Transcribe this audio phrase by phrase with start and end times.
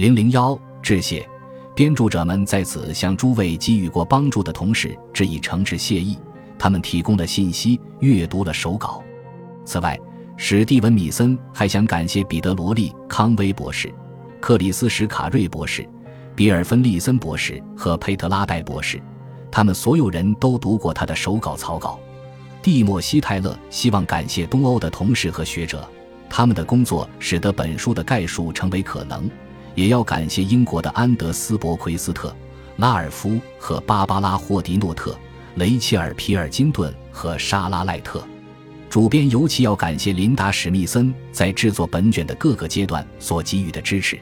[0.00, 1.28] 零零幺致谢。
[1.74, 6.16] 编著者们在此向诸位给予过帮助的同时致以诚挚谢意。
[6.58, 9.04] 他们提供的信息，阅读了手稿。
[9.62, 10.00] 此外，
[10.38, 13.92] 史蒂文·米森还想感谢彼得·罗利·康威博士、
[14.40, 15.86] 克里斯·史卡瑞博士、
[16.34, 18.98] 比尔·芬利森博士和佩特拉戴博士。
[19.50, 22.00] 他们所有人都读过他的手稿草稿。
[22.62, 25.86] 蒂莫西·泰勒希望感谢东欧的同事和学者，
[26.30, 29.30] 他们的工作使得本书的概述成为可能。
[29.74, 32.34] 也要感谢英国的安德斯·伯奎斯特、
[32.76, 35.16] 拉尔夫和芭芭拉·霍迪诺特、
[35.56, 38.22] 雷切尔·皮尔金顿和莎拉·赖特。
[38.88, 44.18] 主编尤其要感谢琳达·史密森在制作本卷的各个阶段所给予的支持。